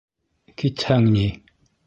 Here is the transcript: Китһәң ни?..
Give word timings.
Китһәң 0.61 1.07
ни?.. 1.17 1.29